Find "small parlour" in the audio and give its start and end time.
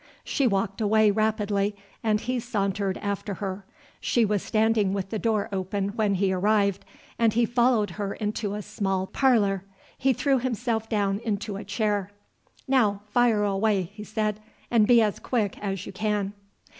8.63-9.63